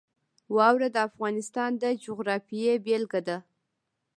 [0.55, 3.37] واوره د افغانستان د جغرافیې بېلګه ده.